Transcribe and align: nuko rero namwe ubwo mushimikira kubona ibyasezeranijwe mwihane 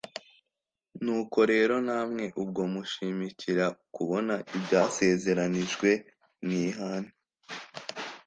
nuko 1.03 1.39
rero 1.51 1.75
namwe 1.87 2.25
ubwo 2.41 2.61
mushimikira 2.73 3.65
kubona 3.95 4.33
ibyasezeranijwe 4.57 5.89
mwihane 6.43 7.11